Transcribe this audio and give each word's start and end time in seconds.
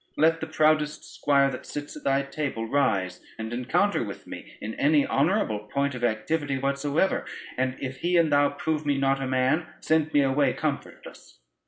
Let 0.17 0.39
the 0.39 0.47
proudest 0.47 1.03
squire 1.13 1.51
that 1.51 1.63
sits 1.67 1.95
at 1.95 2.03
thy 2.03 2.23
table 2.23 2.65
rise 2.67 3.21
and 3.37 3.53
encounter 3.53 4.03
with 4.03 4.25
me 4.25 4.57
in 4.59 4.73
any 4.73 5.05
honorable 5.05 5.59
point 5.67 5.93
of 5.93 6.03
activity 6.03 6.57
whatsoever, 6.57 7.23
and 7.55 7.77
if 7.79 7.97
he 7.97 8.17
and 8.17 8.31
thou 8.31 8.49
prove 8.49 8.83
me 8.83 8.97
not 8.97 9.21
a 9.21 9.27
man, 9.27 9.67
send 9.79 10.11
me 10.11 10.23
away 10.23 10.53
comfortless. 10.53 11.37